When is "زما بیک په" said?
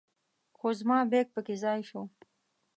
0.79-1.39